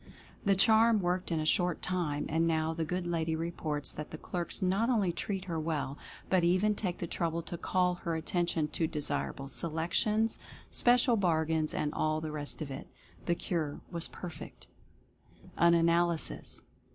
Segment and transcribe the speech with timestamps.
[0.43, 4.17] The charm worked in a short time, and now the good lady reports that the
[4.17, 5.95] clerks not only treat her well
[6.27, 10.39] but even take the trouble to call her at tention to desirable selections,
[10.71, 12.87] special bargains, and all the rest of it.
[13.27, 14.65] The cure was perfect.
[15.55, 16.63] AN ANALYSIS.